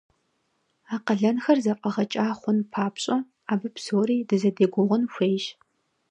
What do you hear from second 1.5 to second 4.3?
зэфӀэгъэкӀа хъун папщӀэ абы псори